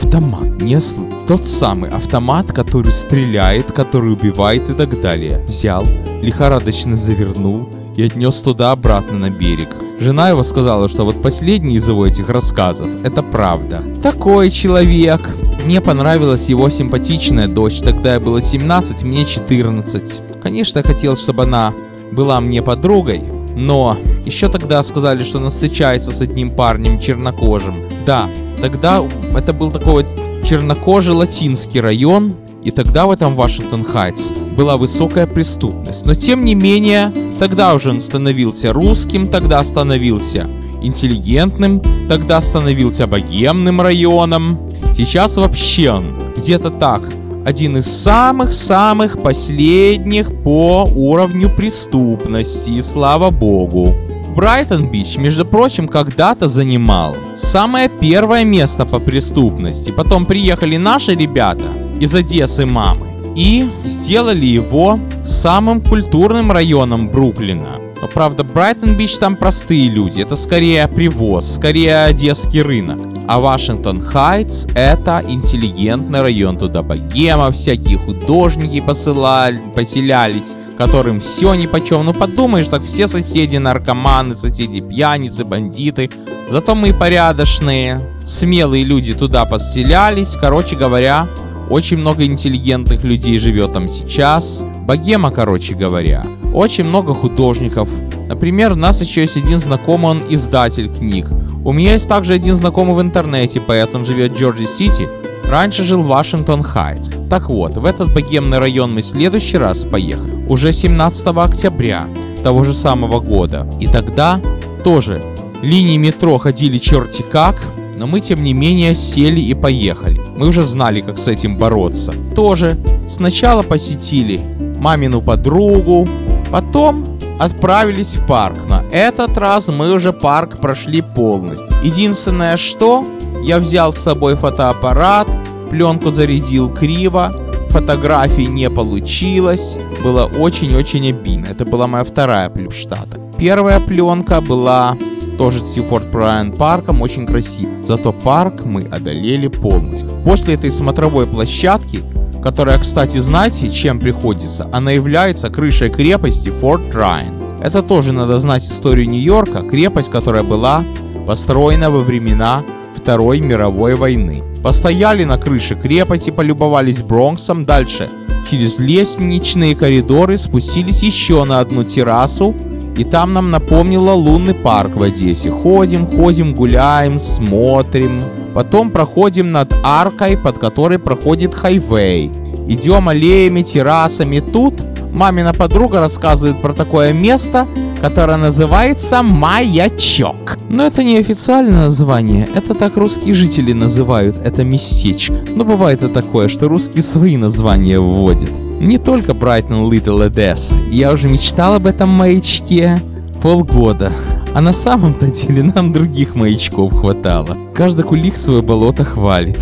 автомат. 0.09 0.63
Не 0.63 0.79
тот 1.27 1.47
самый 1.47 1.91
автомат, 1.91 2.47
который 2.53 2.93
стреляет, 2.93 3.73
который 3.73 4.13
убивает 4.13 4.71
и 4.71 4.73
так 4.73 5.01
далее. 5.01 5.45
Взял, 5.47 5.85
лихорадочно 6.23 6.97
завернул 6.97 7.69
и 7.95 8.03
отнес 8.03 8.37
туда-обратно 8.37 9.19
на 9.19 9.31
берег. 9.31 9.69
Жена 10.01 10.31
его 10.31 10.45
сказала, 10.45 10.89
что 10.89 11.05
вот 11.05 11.21
последний 11.23 11.77
из 11.77 11.89
его 11.89 12.07
этих 12.07 12.31
рассказов– 12.31 12.89
это 13.05 13.23
правда. 13.23 13.83
Такой 14.03 14.51
человек. 14.51 15.21
Мне 15.67 15.81
понравилась 15.81 16.49
его 16.49 16.71
симпатичная 16.71 17.49
дочь. 17.49 17.81
Тогда 17.81 18.15
я 18.15 18.21
было 18.21 18.41
17, 18.41 19.03
мне 19.03 19.27
14. 19.27 20.21
Конечно, 20.43 20.79
я 20.79 20.85
хотел, 20.85 21.17
чтобы 21.17 21.43
она 21.43 21.75
была 22.13 22.41
мне 22.41 22.63
подругой, 22.63 23.21
но 23.55 23.99
еще 24.25 24.49
тогда 24.49 24.83
сказали, 24.83 25.23
что 25.23 25.39
она 25.39 25.51
встречается 25.51 26.13
с 26.13 26.23
одним 26.23 26.49
парнем 26.49 26.99
чернокожим. 26.99 27.75
Да, 28.07 28.31
тогда 28.61 29.07
это 29.35 29.53
был 29.53 29.71
такой 29.71 30.05
вот 30.05 30.07
чернокожий 30.45 31.15
латинский 31.15 31.81
район, 31.81 32.35
и 32.63 32.71
тогда 32.71 33.07
в 33.07 33.11
этом 33.11 33.35
Вашингтон 33.35 33.85
Хайтс 33.85 34.31
была 34.57 34.77
высокая 34.77 35.27
преступность. 35.27 36.07
Но 36.07 36.15
тем 36.15 36.45
не 36.45 36.55
менее, 36.55 37.13
тогда 37.39 37.75
уже 37.75 37.91
он 37.91 38.01
становился 38.01 38.73
русским, 38.73 39.29
тогда 39.29 39.63
становился 39.63 40.49
интеллигентным, 40.83 41.83
тогда 42.09 42.41
становился 42.41 43.07
богемным 43.07 43.81
районом. 43.81 44.59
Сейчас 44.97 45.37
вообще 45.37 45.93
он 45.93 46.15
где-то 46.37 46.71
так, 46.71 47.03
один 47.45 47.79
из 47.79 47.87
самых-самых 47.87 49.23
последних 49.23 50.43
по 50.43 50.87
уровню 50.95 51.49
преступности, 51.49 52.81
слава 52.81 53.31
богу. 53.31 53.95
Брайтон-Бич, 54.39 55.17
между 55.17 55.45
прочим, 55.45 55.89
когда-то 55.89 56.47
занимал 56.47 57.17
самое 57.37 57.89
первое 57.89 58.45
место 58.45 58.87
по 58.87 59.01
преступности. 59.01 59.91
Потом 59.91 60.27
приехали 60.27 60.77
наши 60.77 61.17
ребята 61.17 61.73
из 61.99 62.15
Одессы 62.15 62.65
мамы 62.65 63.09
и 63.35 63.69
сделали 63.85 64.47
его 64.47 64.97
самым 65.27 65.81
культурным 65.81 66.53
районом 66.53 67.09
Бруклина. 67.09 67.81
Но 68.01 68.07
правда, 68.07 68.45
Брайтон-Бич 68.45 69.19
там 69.19 69.35
простые 69.35 69.89
люди, 69.89 70.21
это 70.21 70.37
скорее 70.37 70.87
привоз, 70.87 71.57
скорее 71.57 72.05
одесский 72.05 72.63
рынок. 72.63 73.01
А 73.27 73.41
Вашингтон-Хайтс 73.41 74.69
это 74.77 75.21
интеллигентный 75.27 76.23
район, 76.23 76.59
туда 76.59 76.85
богема, 76.85 77.51
всякие 77.51 77.99
художники 77.99 78.81
посылали, 78.81 79.61
поселялись 79.75 80.55
которым 80.79 81.21
все 81.21 81.53
ни 81.55 81.67
по 81.67 81.85
чем. 81.85 82.07
Ну 82.07 82.15
подумаешь, 82.15 82.69
так 82.69 82.85
все 82.85 83.09
соседи 83.09 83.57
наркоманы, 83.57 84.37
соседи 84.37 84.81
пьяницы, 84.81 85.45
бандиты. 85.45 86.09
Зато 86.49 86.75
мы 86.77 86.95
порядочные, 86.95 88.01
смелые 88.25 88.85
люди 88.85 89.13
туда 89.13 89.45
поселялись. 89.45 90.37
Короче 90.41 90.77
говоря, 90.77 91.27
очень 91.69 91.99
много 91.99 92.25
интеллигентных 92.25 93.03
людей 93.03 93.39
живет 93.41 93.73
там 93.73 93.89
сейчас. 93.89 94.63
Богема, 94.87 95.33
короче 95.33 95.75
говоря. 95.75 96.25
Очень 96.55 96.85
много 96.85 97.13
художников. 97.13 97.89
Например, 98.29 98.73
у 98.73 98.77
нас 98.77 99.01
еще 99.01 99.23
есть 99.23 99.37
один 99.37 99.59
знакомый, 99.59 100.13
он 100.13 100.23
издатель 100.29 100.89
книг. 100.89 101.27
У 101.65 101.73
меня 101.73 101.95
есть 101.95 102.09
также 102.09 102.35
один 102.35 102.55
знакомый 102.55 102.95
в 102.95 103.03
интернете, 103.03 103.61
поэт, 103.61 103.95
он 103.95 104.07
живет 104.07 104.33
в 104.33 104.41
Джорджи-Сити. 104.41 105.09
Раньше 105.49 105.83
жил 105.83 106.03
в 106.03 106.07
Вашингтон 106.07 106.63
Хайтс. 106.63 107.11
Так 107.29 107.51
вот, 107.51 107.77
в 107.77 107.85
этот 107.85 108.15
богемный 108.15 108.59
район 108.59 108.95
мы 108.95 109.03
в 109.03 109.07
следующий 109.07 109.59
раз 109.59 109.85
поехали. 109.85 110.38
Уже 110.49 110.73
17 110.73 111.27
октября 111.27 112.09
того 112.43 112.65
же 112.65 112.75
самого 112.75 113.21
года. 113.21 113.67
И 113.81 113.87
тогда 113.87 114.41
тоже 114.83 115.23
линии 115.63 115.97
метро 115.97 116.39
ходили 116.39 116.79
черти 116.79 117.23
как, 117.23 117.57
но 117.97 118.07
мы 118.07 118.21
тем 118.21 118.43
не 118.43 118.55
менее 118.55 118.95
сели 118.95 119.41
и 119.41 119.55
поехали. 119.55 120.21
Мы 120.37 120.49
уже 120.49 120.63
знали, 120.63 121.01
как 121.01 121.19
с 121.19 121.29
этим 121.29 121.57
бороться. 121.57 122.15
Тоже 122.35 122.79
сначала 123.09 123.63
посетили 123.63 124.41
мамину 124.79 125.21
подругу, 125.21 126.09
потом 126.51 127.05
отправились 127.39 128.15
в 128.15 128.27
парк. 128.27 128.57
На 128.69 128.85
этот 128.91 129.37
раз 129.37 129.69
мы 129.69 129.93
уже 129.93 130.13
парк 130.13 130.61
прошли 130.61 131.03
полностью. 131.03 131.69
Единственное 131.83 132.57
что, 132.57 133.05
я 133.43 133.59
взял 133.59 133.93
с 133.93 133.99
собой 133.99 134.37
фотоаппарат, 134.37 135.29
пленку 135.71 136.11
зарядил 136.11 136.73
криво, 136.73 137.33
фотографий 137.69 138.47
не 138.47 138.71
получилось, 138.71 139.79
было 140.03 140.25
очень-очень 140.25 141.09
обидно. 141.09 141.47
Это 141.47 141.65
была 141.65 141.87
моя 141.87 142.05
вторая 142.05 142.51
плюштата. 142.51 143.21
Первая 143.39 143.81
пленка 143.81 144.41
была 144.41 144.97
тоже 145.39 145.61
с 145.61 145.75
Сифорд 145.75 146.11
Брайан 146.11 146.53
парком, 146.53 147.01
очень 147.01 147.27
красиво. 147.27 147.71
Зато 147.85 148.13
парк 148.13 148.65
мы 148.65 148.83
одолели 148.83 149.47
полностью. 149.49 150.11
После 150.25 150.55
этой 150.55 150.71
смотровой 150.71 151.27
площадки, 151.27 152.01
которая, 152.43 152.79
кстати, 152.79 153.19
знаете, 153.19 153.71
чем 153.71 154.01
приходится? 154.01 154.69
Она 154.73 154.91
является 154.91 155.49
крышей 155.49 155.91
крепости 155.91 156.51
Форт 156.61 156.95
Райан. 156.95 157.35
Это 157.61 157.83
тоже 157.83 158.13
надо 158.13 158.39
знать 158.39 158.65
историю 158.65 159.09
Нью-Йорка, 159.09 159.63
крепость, 159.63 160.11
которая 160.11 160.43
была 160.43 160.85
построена 161.27 161.91
во 161.91 162.01
времена 162.01 162.63
Второй 162.97 163.41
мировой 163.41 163.95
войны. 163.95 164.43
Постояли 164.63 165.25
на 165.25 165.39
крыше 165.39 165.75
крепости, 165.75 166.31
полюбовались 166.31 167.03
Бронксом, 167.03 167.65
дальше 167.65 168.09
через 168.51 168.79
лестничные 168.79 169.75
коридоры 169.75 170.39
спустились 170.39 171.03
еще 171.03 171.45
на 171.45 171.61
одну 171.61 171.85
террасу, 171.85 172.55
и 172.97 173.05
там 173.05 173.33
нам 173.33 173.51
напомнило 173.51 174.13
лунный 174.13 174.55
парк 174.55 174.97
в 174.97 175.03
Одессе. 175.03 175.51
Ходим, 175.51 176.07
ходим, 176.07 176.55
гуляем, 176.55 177.21
смотрим. 177.21 178.21
Потом 178.55 178.91
проходим 178.91 179.53
над 179.53 179.73
аркой, 179.85 180.37
под 180.37 180.59
которой 180.59 180.99
проходит 180.99 181.55
хайвей. 181.55 182.33
Идем 182.69 183.09
аллеями, 183.09 183.63
террасами. 183.63 184.41
Тут 184.41 184.83
мамина 185.13 185.53
подруга 185.53 186.01
рассказывает 186.01 186.61
про 186.61 186.73
такое 186.73 187.13
место, 187.13 187.69
которое 188.01 188.37
называется 188.37 189.23
Маячок. 189.23 190.59
Но 190.69 190.87
это 190.87 191.03
не 191.03 191.19
официальное 191.19 191.87
название, 191.87 192.47
это 192.55 192.75
так 192.75 192.97
русские 192.97 193.35
жители 193.35 193.73
называют 193.73 194.37
это 194.45 194.65
местечко. 194.65 195.35
Но 195.55 195.65
бывает 195.65 196.03
и 196.03 196.09
такое, 196.09 196.49
что 196.49 196.69
русские 196.69 197.03
свои 197.03 197.37
названия 197.37 197.99
вводят. 197.99 198.51
Не 198.81 198.99
только 198.99 199.35
Брайтон 199.35 199.91
Литл 199.91 200.21
Одесса. 200.21 200.73
Я 200.91 201.13
уже 201.13 201.29
мечтал 201.29 201.75
об 201.75 201.87
этом 201.87 202.11
маячке 202.11 202.97
полгода. 203.43 204.13
А 204.55 204.61
на 204.61 204.73
самом-то 204.73 205.27
деле 205.27 205.63
нам 205.63 205.93
других 205.93 206.35
маячков 206.35 206.95
хватало. 206.95 207.57
Каждый 207.75 208.05
кулик 208.05 208.37
свое 208.37 208.63
болото 208.63 209.05
хвалит. 209.05 209.59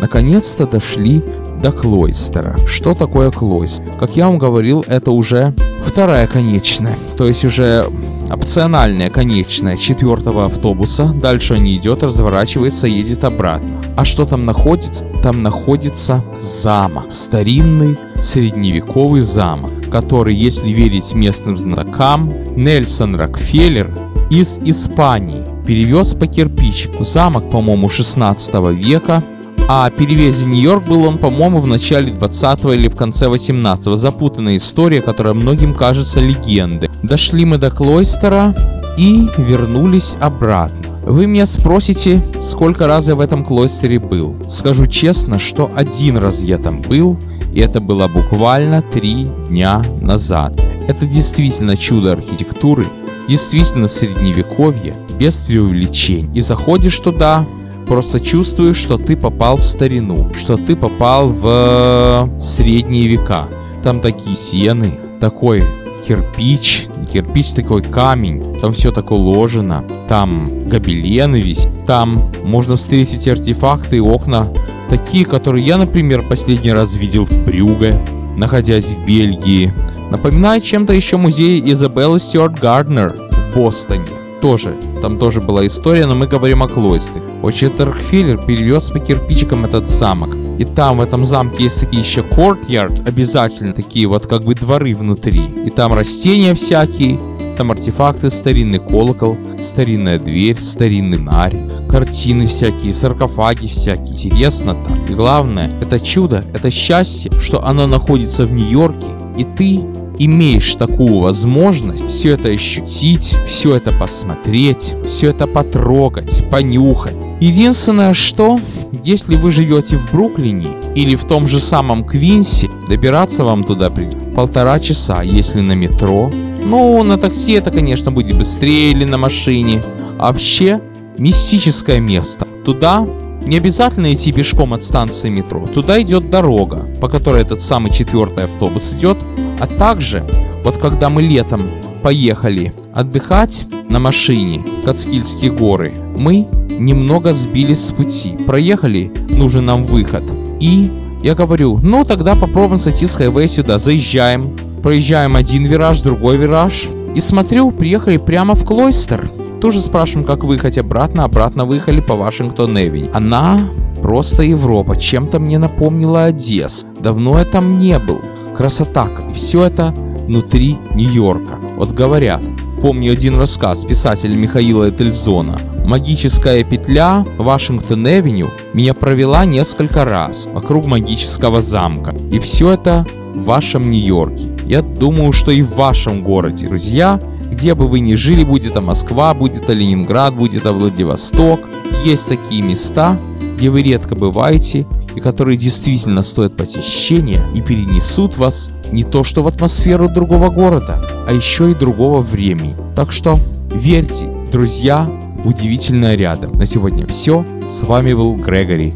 Наконец-то 0.00 0.66
дошли 0.66 1.22
до 1.62 1.72
Клойстера. 1.72 2.56
Что 2.66 2.94
такое 2.94 3.30
Клойстер? 3.30 3.92
Как 3.98 4.16
я 4.16 4.26
вам 4.26 4.38
говорил, 4.38 4.84
это 4.88 5.12
уже 5.12 5.54
вторая 5.94 6.26
конечная. 6.26 6.98
То 7.16 7.28
есть 7.28 7.44
уже 7.44 7.86
опциональная 8.28 9.10
конечная 9.10 9.76
четвертого 9.76 10.46
автобуса. 10.46 11.06
Дальше 11.06 11.56
не 11.56 11.76
идет, 11.76 12.02
разворачивается, 12.02 12.88
едет 12.88 13.22
обратно. 13.22 13.80
А 13.96 14.04
что 14.04 14.26
там 14.26 14.44
находится? 14.44 15.04
Там 15.22 15.44
находится 15.44 16.20
замок. 16.40 17.12
Старинный 17.12 17.96
средневековый 18.20 19.20
замок, 19.20 19.70
который, 19.88 20.34
если 20.34 20.70
верить 20.70 21.14
местным 21.14 21.56
знакам, 21.56 22.34
Нельсон 22.56 23.14
Рокфеллер 23.14 23.88
из 24.30 24.58
Испании 24.64 25.44
перевез 25.64 26.12
по 26.14 26.26
кирпичику. 26.26 27.04
Замок, 27.04 27.48
по-моему, 27.52 27.88
16 27.88 28.52
века, 28.72 29.22
а 29.68 29.88
перевезе 29.90 30.44
Нью-Йорк 30.44 30.84
был 30.86 31.04
он, 31.04 31.18
по-моему, 31.18 31.60
в 31.60 31.66
начале 31.66 32.12
20 32.12 32.64
или 32.66 32.88
в 32.88 32.96
конце 32.96 33.28
18 33.28 33.98
Запутанная 33.98 34.56
история, 34.58 35.00
которая 35.00 35.34
многим 35.34 35.74
кажется 35.74 36.20
легендой. 36.20 36.90
Дошли 37.02 37.44
мы 37.44 37.56
до 37.56 37.70
Клойстера 37.70 38.54
и 38.98 39.26
вернулись 39.38 40.16
обратно. 40.20 40.78
Вы 41.04 41.26
меня 41.26 41.46
спросите, 41.46 42.22
сколько 42.42 42.86
раз 42.86 43.08
я 43.08 43.14
в 43.14 43.20
этом 43.20 43.44
клойстере 43.44 43.98
был. 43.98 44.36
Скажу 44.48 44.86
честно, 44.86 45.38
что 45.38 45.70
один 45.74 46.16
раз 46.16 46.40
я 46.40 46.56
там 46.56 46.80
был, 46.80 47.18
и 47.52 47.60
это 47.60 47.80
было 47.80 48.08
буквально 48.08 48.80
три 48.80 49.26
дня 49.48 49.82
назад. 50.00 50.58
Это 50.88 51.04
действительно 51.04 51.76
чудо 51.76 52.12
архитектуры, 52.12 52.86
действительно 53.28 53.88
средневековье, 53.88 54.94
без 55.18 55.36
преувеличений. 55.36 56.30
И 56.34 56.40
заходишь 56.40 56.98
туда, 56.98 57.44
просто 57.86 58.20
чувствуешь, 58.20 58.76
что 58.76 58.98
ты 58.98 59.16
попал 59.16 59.56
в 59.56 59.64
старину, 59.64 60.30
что 60.38 60.56
ты 60.56 60.76
попал 60.76 61.28
в 61.28 62.30
средние 62.40 63.06
века. 63.06 63.44
Там 63.82 64.00
такие 64.00 64.34
стены, 64.34 64.98
такой 65.20 65.62
кирпич, 66.06 66.86
кирпич 67.10 67.52
такой 67.52 67.82
камень, 67.82 68.58
там 68.60 68.72
все 68.72 68.90
так 68.92 69.10
уложено, 69.10 69.84
там 70.08 70.68
гобелены 70.68 71.40
весь, 71.40 71.68
там 71.86 72.30
можно 72.44 72.76
встретить 72.76 73.28
артефакты 73.28 73.96
и 73.96 74.00
окна, 74.00 74.48
такие, 74.90 75.24
которые 75.24 75.64
я, 75.64 75.76
например, 75.76 76.22
последний 76.22 76.72
раз 76.72 76.96
видел 76.96 77.24
в 77.24 77.44
Брюге, 77.44 78.00
находясь 78.36 78.86
в 78.86 79.06
Бельгии. 79.06 79.72
Напоминает 80.10 80.64
чем-то 80.64 80.92
еще 80.92 81.16
музей 81.16 81.62
Изабеллы 81.72 82.18
Стюарт 82.18 82.60
Гарднер 82.60 83.14
в 83.30 83.56
Бостоне. 83.56 84.23
Тоже, 84.44 84.74
там 85.00 85.16
тоже 85.16 85.40
была 85.40 85.66
история, 85.66 86.04
но 86.04 86.14
мы 86.14 86.26
говорим 86.26 86.62
о 86.62 86.68
Клойсте. 86.68 87.18
Вообще-то 87.40 87.86
Рокфеллер 87.86 88.36
перевез 88.36 88.90
по 88.90 88.98
кирпичикам 88.98 89.64
этот 89.64 89.88
замок. 89.88 90.36
И 90.58 90.66
там 90.66 90.98
в 90.98 91.00
этом 91.00 91.24
замке 91.24 91.64
есть 91.64 91.80
такие 91.80 92.02
еще 92.02 92.20
courtyard, 92.20 93.08
обязательно 93.08 93.72
такие 93.72 94.06
вот 94.06 94.26
как 94.26 94.44
бы 94.44 94.54
дворы 94.54 94.94
внутри. 94.94 95.40
И 95.64 95.70
там 95.70 95.94
растения 95.94 96.54
всякие, 96.54 97.18
там 97.56 97.70
артефакты, 97.70 98.28
старинный 98.28 98.80
колокол, 98.80 99.38
старинная 99.62 100.18
дверь, 100.18 100.58
старинный 100.58 101.20
нарь, 101.20 101.56
картины 101.88 102.46
всякие, 102.46 102.92
саркофаги 102.92 103.68
всякие. 103.68 104.12
Интересно 104.12 104.74
так. 104.74 105.10
И 105.10 105.14
главное, 105.14 105.70
это 105.80 105.98
чудо, 105.98 106.44
это 106.52 106.70
счастье, 106.70 107.32
что 107.40 107.64
оно 107.64 107.86
находится 107.86 108.44
в 108.44 108.52
Нью-Йорке, 108.52 109.06
и 109.38 109.44
ты 109.44 109.80
имеешь 110.18 110.74
такую 110.74 111.18
возможность 111.20 112.08
все 112.08 112.32
это 112.34 112.48
ощутить, 112.48 113.36
все 113.46 113.76
это 113.76 113.92
посмотреть, 113.92 114.94
все 115.08 115.30
это 115.30 115.46
потрогать, 115.46 116.48
понюхать. 116.50 117.14
Единственное, 117.40 118.14
что, 118.14 118.58
если 119.04 119.36
вы 119.36 119.50
живете 119.50 119.96
в 119.96 120.12
Бруклине 120.12 120.68
или 120.94 121.16
в 121.16 121.24
том 121.24 121.48
же 121.48 121.58
самом 121.58 122.04
Квинсе, 122.04 122.70
добираться 122.88 123.44
вам 123.44 123.64
туда 123.64 123.90
придет 123.90 124.34
полтора 124.34 124.78
часа, 124.80 125.22
если 125.22 125.60
на 125.60 125.72
метро. 125.72 126.30
Ну, 126.64 127.02
на 127.02 127.18
такси 127.18 127.52
это, 127.52 127.70
конечно, 127.70 128.10
будет 128.10 128.38
быстрее 128.38 128.92
или 128.92 129.04
на 129.04 129.18
машине. 129.18 129.82
Вообще, 130.18 130.80
мистическое 131.18 132.00
место. 132.00 132.46
Туда 132.64 133.06
не 133.46 133.58
обязательно 133.58 134.12
идти 134.14 134.32
пешком 134.32 134.72
от 134.72 134.82
станции 134.84 135.28
метро. 135.28 135.66
Туда 135.66 136.00
идет 136.00 136.30
дорога, 136.30 136.88
по 137.00 137.08
которой 137.08 137.42
этот 137.42 137.60
самый 137.60 137.92
четвертый 137.92 138.44
автобус 138.44 138.92
идет. 138.92 139.18
А 139.60 139.66
также, 139.66 140.24
вот 140.64 140.78
когда 140.78 141.08
мы 141.08 141.22
летом 141.22 141.62
поехали 142.02 142.72
отдыхать 142.92 143.66
на 143.88 143.98
машине 143.98 144.62
Кацкильские 144.84 145.50
горы, 145.50 145.94
мы 146.16 146.46
немного 146.78 147.32
сбились 147.32 147.86
с 147.86 147.92
пути. 147.92 148.36
Проехали 148.46 149.12
нужен 149.36 149.66
нам 149.66 149.84
выход. 149.84 150.22
И 150.60 150.90
я 151.22 151.34
говорю, 151.34 151.78
ну 151.82 152.04
тогда 152.04 152.34
попробуем 152.34 152.78
сойти 152.78 153.06
с 153.06 153.14
хайвея 153.14 153.48
сюда. 153.48 153.78
Заезжаем, 153.78 154.56
проезжаем 154.82 155.36
один 155.36 155.64
вираж, 155.64 156.00
другой 156.02 156.36
вираж. 156.36 156.88
И 157.14 157.20
смотрю, 157.20 157.70
приехали 157.70 158.16
прямо 158.16 158.54
в 158.54 158.64
Клойстер. 158.64 159.30
Тоже 159.60 159.80
спрашиваем, 159.80 160.26
как 160.26 160.44
выехать 160.44 160.78
обратно. 160.78 161.24
Обратно 161.24 161.64
выехали 161.64 162.00
по 162.00 162.14
Вашингтон-Эвень. 162.14 163.10
Она 163.14 163.58
просто 164.02 164.42
Европа. 164.42 164.96
Чем-то 164.96 165.38
мне 165.38 165.58
напомнила 165.58 166.24
Одесс. 166.24 166.84
Давно 167.00 167.38
я 167.38 167.44
там 167.44 167.78
не 167.78 167.98
был. 167.98 168.20
Красота. 168.56 169.08
И 169.30 169.34
все 169.34 169.64
это 169.64 169.92
внутри 170.26 170.76
Нью-Йорка. 170.94 171.58
Вот 171.76 171.92
говорят, 171.92 172.42
помню 172.80 173.12
один 173.12 173.38
рассказ 173.38 173.84
писателя 173.84 174.34
Михаила 174.34 174.88
Этельзона. 174.88 175.56
Магическая 175.84 176.64
петля 176.64 177.26
Вашингтон-Эвеню 177.36 178.48
меня 178.72 178.94
провела 178.94 179.44
несколько 179.44 180.04
раз 180.04 180.48
вокруг 180.52 180.86
магического 180.86 181.60
замка. 181.60 182.14
И 182.30 182.38
все 182.38 182.72
это 182.72 183.06
в 183.34 183.44
вашем 183.44 183.82
Нью-Йорке. 183.82 184.50
Я 184.66 184.82
думаю, 184.82 185.32
что 185.32 185.50
и 185.50 185.62
в 185.62 185.74
вашем 185.74 186.22
городе, 186.22 186.68
друзья, 186.68 187.20
где 187.50 187.74
бы 187.74 187.86
вы 187.86 188.00
ни 188.00 188.14
жили, 188.14 188.44
будет 188.44 188.72
это 188.72 188.80
Москва, 188.80 189.34
будет 189.34 189.62
это 189.62 189.72
Ленинград, 189.74 190.34
будет 190.34 190.62
это 190.62 190.72
Владивосток, 190.72 191.60
есть 192.04 192.28
такие 192.28 192.62
места, 192.62 193.18
где 193.56 193.68
вы 193.68 193.82
редко 193.82 194.14
бываете 194.14 194.86
и 195.14 195.20
которые 195.20 195.56
действительно 195.56 196.22
стоят 196.22 196.56
посещения 196.56 197.40
и 197.54 197.60
перенесут 197.60 198.36
вас 198.36 198.70
не 198.92 199.04
то 199.04 199.24
что 199.24 199.42
в 199.42 199.48
атмосферу 199.48 200.08
другого 200.08 200.50
города, 200.50 201.00
а 201.26 201.32
еще 201.32 201.70
и 201.70 201.74
другого 201.74 202.20
времени. 202.20 202.74
Так 202.94 203.12
что 203.12 203.36
верьте, 203.74 204.28
друзья, 204.50 205.08
удивительное 205.44 206.16
рядом. 206.16 206.52
На 206.52 206.66
сегодня 206.66 207.06
все. 207.06 207.44
С 207.70 207.86
вами 207.86 208.12
был 208.12 208.36
Грегори 208.36 208.94